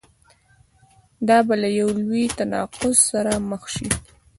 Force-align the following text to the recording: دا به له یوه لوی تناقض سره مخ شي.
دا 1.27 1.37
به 1.47 1.55
له 1.61 1.69
یوه 1.79 1.93
لوی 2.05 2.25
تناقض 2.37 2.95
سره 3.09 3.33
مخ 3.49 3.63
شي. 3.75 3.87